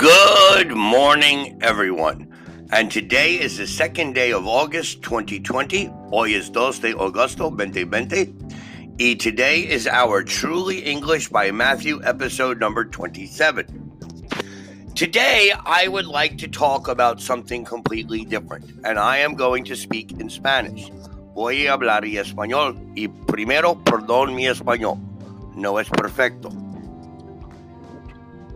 [0.00, 2.32] Good morning, everyone.
[2.72, 5.92] And today is the second day of August 2020.
[6.08, 8.32] Hoy es 2 de agosto 2020.
[8.98, 13.66] Y today is our Truly English by Matthew episode number 27.
[14.94, 19.76] Today, I would like to talk about something completely different, and I am going to
[19.76, 20.90] speak in Spanish.
[21.34, 22.74] Voy a hablar en español.
[22.96, 24.98] Y primero, perdón mi español.
[25.54, 26.50] No es perfecto.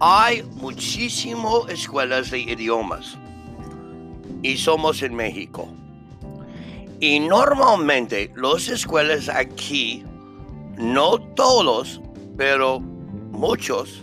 [0.06, 3.16] Hay muchísimas escuelas de idiomas
[4.42, 5.66] y somos en México.
[7.00, 10.04] Y normalmente las escuelas aquí,
[10.76, 12.02] no todos,
[12.36, 14.02] pero muchos,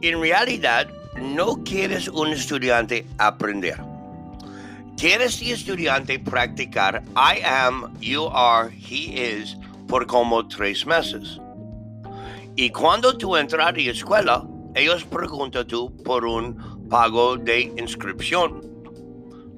[0.00, 0.88] en realidad
[1.20, 3.78] no quieres un estudiante aprender.
[4.96, 9.56] Quieres el estudiante practicar I am, you are, he is
[9.86, 11.38] por como tres meses.
[12.56, 18.60] Y cuando tú entras a la escuela, ellos preguntan tú por un pago de inscripción,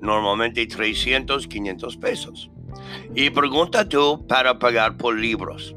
[0.00, 2.50] normalmente 300, 500 pesos.
[3.14, 5.74] Y pregunta tú para pagar por libros.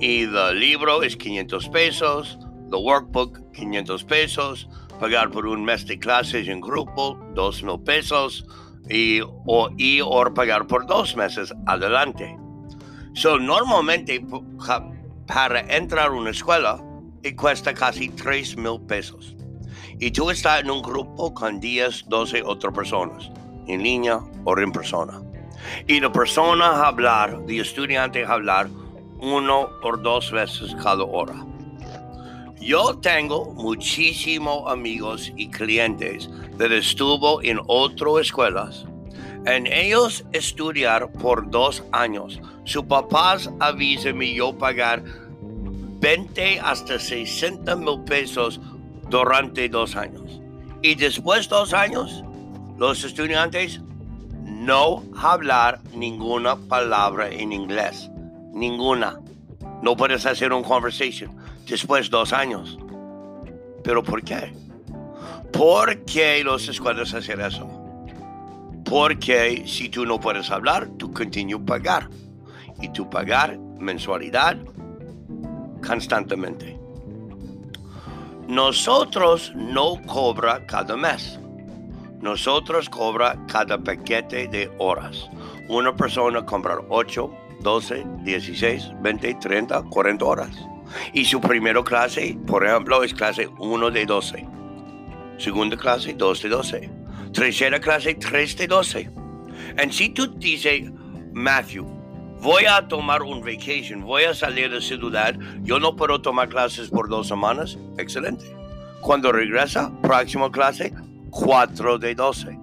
[0.00, 2.38] Y el libro es 500 pesos,
[2.70, 8.46] the workbook 500 pesos, pagar por un mes de clases en grupo 2 mil pesos
[8.88, 12.36] y o, y o pagar por dos meses adelante.
[13.14, 14.24] So, normalmente
[15.28, 16.82] para entrar a una escuela
[17.22, 19.36] y cuesta casi 3 mil pesos.
[20.00, 23.30] Y tú estás en un grupo con 10, 12 otras personas,
[23.66, 25.20] en línea o en persona.
[25.86, 28.68] Y la persona hablar, el estudiante hablar
[29.20, 31.34] uno o dos veces cada hora.
[32.60, 38.86] Yo tengo muchísimos amigos y clientes que estuvo en otras escuelas.
[39.48, 42.38] En ellos estudiar por dos años.
[42.64, 45.02] Su papás avísenme yo pagar
[46.00, 48.60] 20 hasta 60 mil pesos
[49.08, 50.42] durante dos años.
[50.82, 52.22] Y después de dos años,
[52.76, 53.80] los estudiantes
[54.44, 58.10] no hablar ninguna palabra en inglés.
[58.52, 59.18] Ninguna.
[59.82, 61.34] No puedes hacer una conversation
[61.66, 62.78] después de dos años.
[63.82, 64.52] ¿Pero por qué?
[65.54, 67.77] ¿Por qué los escuelas hacen eso?
[68.88, 72.08] Porque si tú no puedes hablar, tú continúas pagar.
[72.80, 74.56] Y tú pagar mensualidad
[75.86, 76.78] constantemente.
[78.48, 81.38] Nosotros no cobra cada mes.
[82.22, 85.28] Nosotros cobra cada paquete de horas.
[85.68, 90.50] Una persona compra 8, 12, 16, 20, 30, 40 horas.
[91.12, 94.48] Y su primera clase, por ejemplo, es clase 1 de 12.
[95.36, 96.97] Segunda clase, 2 de 12.
[97.32, 99.10] Tercera clase, 3 de 12.
[99.84, 100.90] Y si tú dices,
[101.32, 101.84] Matthew,
[102.40, 106.88] voy a tomar un vacation, voy a salir de ciudad, yo no puedo tomar clases
[106.88, 108.44] por dos semanas, excelente.
[109.00, 110.92] Cuando regresa, próxima clase,
[111.30, 112.58] 4 de 12.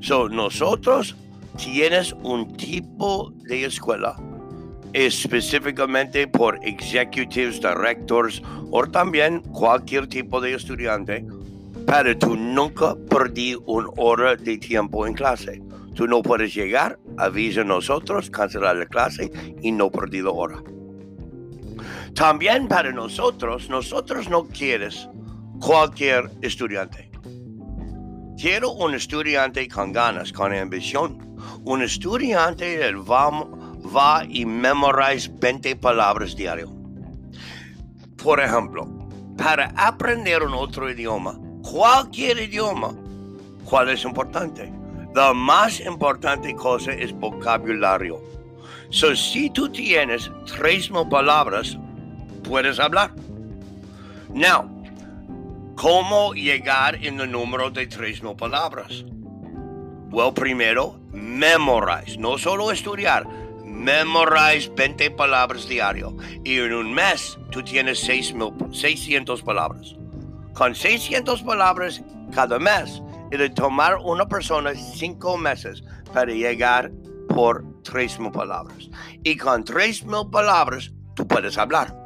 [0.00, 1.14] So, nosotros
[1.56, 4.16] tienes un tipo de escuela
[4.92, 11.24] específicamente por executives, directors o también cualquier tipo de estudiante
[11.86, 15.62] para tú nunca perdí una hora de tiempo en clase.
[15.94, 20.62] Tú no puedes llegar, avisa a nosotros, cancelar la clase y no perdido hora.
[22.14, 25.08] También para nosotros, nosotros no quieres
[25.60, 27.10] cualquier estudiante.
[28.38, 31.36] Quiero un estudiante con ganas, con ambición.
[31.64, 33.30] Un estudiante que va,
[33.94, 36.70] va y memoriza 20 palabras diario.
[38.22, 38.88] Por ejemplo,
[39.36, 42.94] para aprender un otro idioma, cualquier idioma,
[43.64, 44.72] ¿cuál es importante?
[45.14, 48.20] La más importante cosa es vocabulario.
[48.90, 51.78] So, si tú tienes tres mil palabras,
[52.42, 53.14] puedes hablar.
[54.34, 54.68] Now,
[55.76, 59.04] ¿cómo llegar en el número de tres mil palabras?
[60.10, 62.18] Well, primero, memorize.
[62.18, 63.26] No solo estudiar,
[63.64, 66.14] memorize 20 palabras diario.
[66.44, 69.96] Y en un mes, tú tienes 600 palabras.
[70.54, 72.02] Con 600 palabras
[72.32, 73.02] cada mes,
[73.32, 75.82] y de tomar una persona cinco meses
[76.12, 76.92] para llegar
[77.30, 78.90] por tres mil palabras.
[79.24, 81.96] Y con tres mil palabras tú puedes hablar.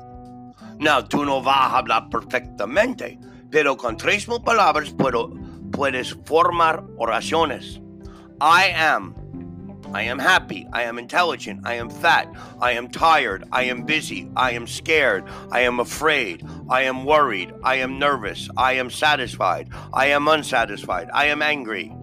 [0.78, 3.19] No, tú no vas a hablar perfectamente,
[3.50, 5.32] pero con tres mil palabras puedo,
[5.72, 7.81] puedes formar oraciones.
[8.40, 9.14] I am
[9.96, 10.66] I am happy.
[10.75, 11.62] I am intelligent.
[11.64, 12.28] I am fat.
[12.60, 13.44] I am tired.
[13.50, 14.28] I am busy.
[14.37, 15.25] I am scared.
[15.50, 16.46] I am afraid.
[16.69, 17.54] I am worried.
[17.64, 18.50] I am nervous.
[18.58, 19.70] I am satisfied.
[19.94, 21.08] I am unsatisfied.
[21.14, 21.96] I am angry.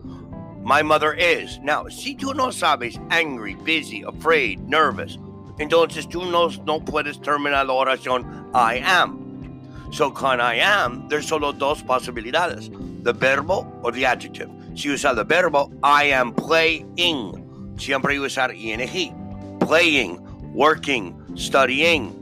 [0.64, 1.60] My mother is.
[1.60, 5.20] Now, si tú no sabes angry, busy, afraid, nervous,
[5.60, 9.62] entonces tú no, no puedes terminar la oración I am.
[9.92, 12.72] So con I am, there's solo dos posibilidades,
[13.04, 14.50] the verbo o the adjective.
[14.74, 17.43] Si usa the verbo, I am playing.
[17.78, 19.60] Siempre usar ing.
[19.60, 20.20] Playing,
[20.54, 22.20] working, studying.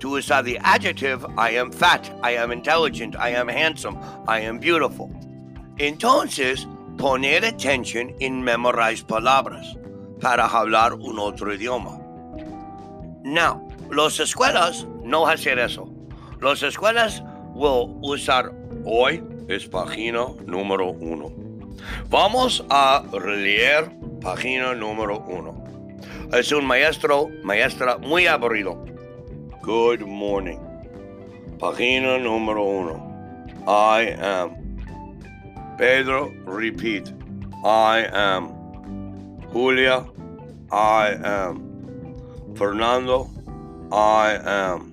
[0.00, 3.98] To usar the adjective, I am fat, I am intelligent, I am handsome,
[4.28, 5.10] I am beautiful.
[5.78, 6.66] Entonces,
[6.96, 9.76] poner atención en memorize palabras
[10.20, 11.98] para hablar un otro idioma.
[13.24, 15.88] Now, los escuelas no hacen eso.
[16.40, 17.22] Los escuelas
[17.54, 18.52] will usar
[18.84, 21.32] hoy es página número uno.
[22.08, 25.64] Vamos a leer página número uno.
[26.32, 28.84] Es un maestro, maestra muy aburrido.
[29.62, 30.58] Good morning.
[31.58, 33.16] Página número uno.
[33.66, 34.76] I am.
[35.76, 37.12] Pedro, repeat.
[37.64, 38.52] I am.
[39.52, 40.04] Julia,
[40.70, 42.54] I am.
[42.54, 43.28] Fernando,
[43.92, 44.92] I am.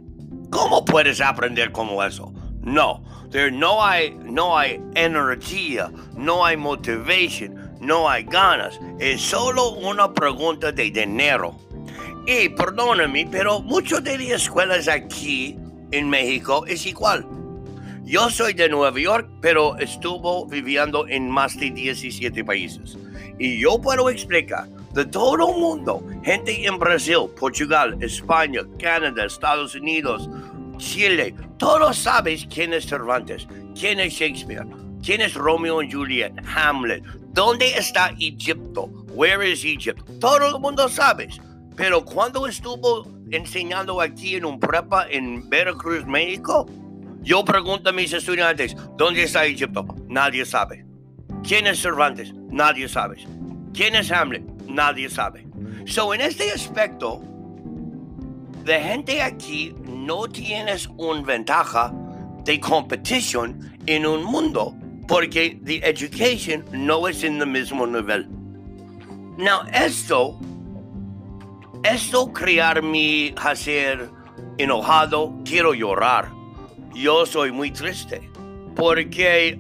[0.50, 2.34] ¿Cómo puedes aprender como eso?
[2.62, 8.80] No, there no hay, no hay energía, no hay motivation, no hay ganas.
[9.00, 11.56] Es solo una pregunta de dinero.
[12.26, 15.58] Y perdóname, pero muchas de las escuelas aquí
[15.92, 17.26] en México es igual.
[18.06, 22.98] Yo soy de Nueva York, pero estuvo viviendo en más de 17 países.
[23.40, 29.74] Y yo puedo explicar de todo el mundo, gente en Brasil, Portugal, España, Canadá, Estados
[29.74, 30.30] Unidos,
[30.78, 33.48] Chile, todos sabes quién es Cervantes,
[33.80, 34.68] quién es Shakespeare,
[35.04, 37.04] quién es Romeo y Juliet, Hamlet,
[37.34, 41.40] dónde está Egipto, where is Egypt, todo el mundo sabes.
[41.76, 46.68] Pero cuando estuvo enseñando aquí en un prepa en Veracruz, México,
[47.22, 49.86] yo pregunto a mis estudiantes, ¿dónde está Egipto?
[50.08, 50.86] Nadie sabe.
[51.44, 52.34] ¿Quién es Cervantes?
[52.50, 53.26] Nadie sabe.
[53.74, 54.44] ¿Quién es Hamlet?
[54.68, 55.46] Nadie sabe.
[55.86, 57.22] So, en este aspecto,
[58.64, 61.92] de gente aquí no tienes una ventaja
[62.46, 64.76] de competición en un mundo
[65.08, 68.28] porque the education no es en el mismo nivel.
[69.38, 70.40] Now, esto,
[71.84, 74.10] esto crear mi hacer
[74.58, 76.44] enojado, quiero llorar
[76.94, 78.30] yo soy muy triste
[78.76, 79.60] porque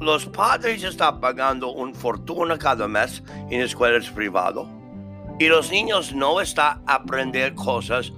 [0.00, 4.66] los padres están pagando una fortuna cada mes en escuelas privadas
[5.38, 8.12] y los niños no están aprendiendo cosas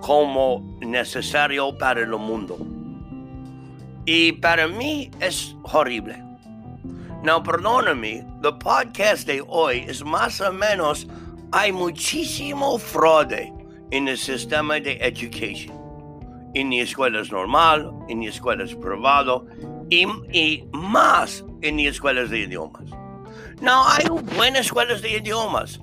[0.00, 2.58] como necesario para el mundo.
[4.10, 6.16] Y para mí es horrible.
[7.22, 11.06] No, perdóname, el podcast de hoy es más o menos,
[11.52, 13.52] hay muchísimo fraude
[13.90, 15.76] en el sistema de educación
[16.54, 19.44] en escuelas normal, en escuelas privado
[19.90, 22.84] y, y, más en escuelas de idiomas.
[23.60, 24.06] No hay
[24.36, 25.80] buenas escuelas de idiomas.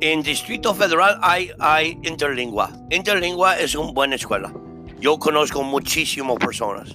[0.00, 2.70] En Distrito Federal hay, hay Interlingua.
[2.90, 4.54] Interlingua es una buena escuela.
[5.00, 6.94] Yo conozco muchísimas personas.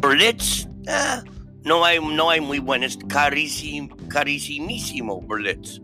[0.00, 1.22] Berlitz, eh,
[1.64, 2.96] no, hay, no hay muy buenas.
[3.08, 5.80] Carísim, carísimísimo Berlitz.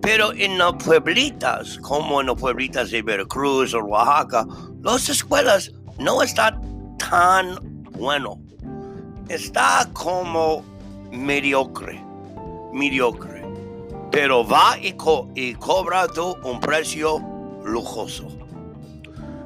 [0.00, 4.44] Pero en las pueblitas, como en las pueblitas de Veracruz o Oaxaca,
[4.82, 6.60] las escuelas no está
[6.98, 7.56] tan
[7.92, 8.40] bueno.
[9.28, 10.64] Está como
[11.12, 12.04] mediocre,
[12.72, 13.42] mediocre.
[14.10, 14.94] Pero va y,
[15.36, 17.20] y cobra tú un precio
[17.64, 18.28] lujoso.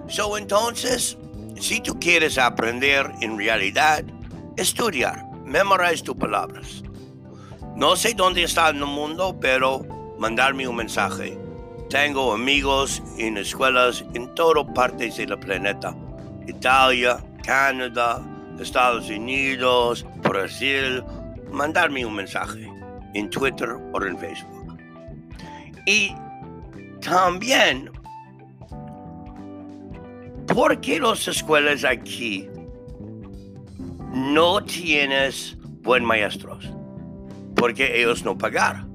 [0.08, 1.18] So entonces,
[1.60, 4.04] si tú quieres aprender en realidad,
[4.56, 6.82] estudiar, memorize tus palabras.
[7.76, 9.84] No sé dónde está en el mundo, pero
[10.18, 11.38] mandarme un mensaje.
[11.90, 15.94] Tengo amigos en escuelas en todas partes del planeta
[16.46, 18.22] Italia, Canadá,
[18.60, 21.02] Estados Unidos, Brasil,
[21.52, 22.70] mandarme un mensaje
[23.14, 24.78] en Twitter o en Facebook.
[25.86, 26.14] Y
[27.00, 27.90] también,
[30.56, 32.48] ¿por qué las escuelas aquí
[34.14, 36.72] no tienes buen maestros?
[37.54, 38.90] Porque ellos no pagan.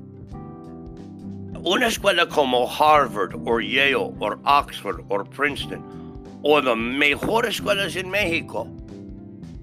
[1.63, 4.11] Una escuela como Harvard o Yale o
[4.43, 5.83] Oxford o Princeton
[6.41, 8.67] o las mejores escuelas en México.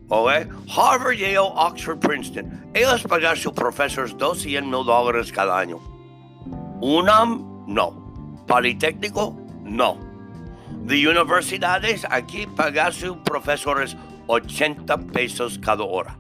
[0.09, 0.47] ¿Okay?
[0.75, 2.71] Harvard, Yale, Oxford, Princeton.
[2.75, 5.81] Ellos pagan sus profesores 200 mil dólares cada año.
[6.81, 8.45] UNAM, no.
[8.47, 10.08] Politécnico, no.
[10.85, 13.97] De universidades, aquí pagan a sus profesores
[14.27, 16.19] 80 pesos cada hora.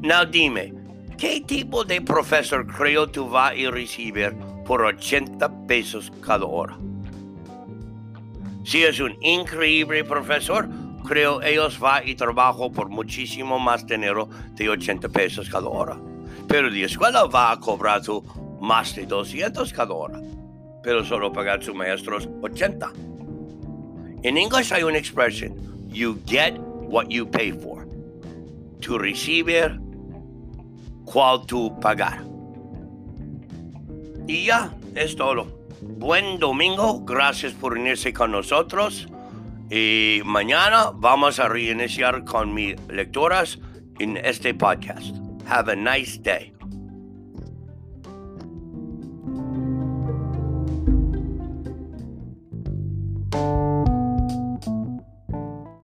[0.00, 0.72] Now dime,
[1.18, 6.78] ¿qué tipo de profesor creo tú vas a recibir por 80 pesos cada hora?
[8.64, 10.68] Si es un increíble profesor,
[11.06, 15.96] creo ellos va y trabajo por muchísimo más dinero de 80 pesos cada hora.
[16.46, 18.22] Pero de escuela va a cobrar su
[18.60, 20.20] más de 200 cada hora.
[20.82, 22.92] Pero solo pagar sus maestros 80.
[24.22, 25.54] En inglés hay una expresión,
[25.88, 27.86] you get what you pay for.
[28.80, 29.78] To recibir
[31.04, 32.22] cual tu pagar.
[34.26, 35.46] Y ya, es todo.
[35.80, 39.08] Buen domingo, gracias por unirse con nosotros.
[39.70, 43.58] Y mañana vamos a reiniciar con mis lectoras
[43.98, 45.16] en este podcast.
[45.48, 46.59] Have a nice day.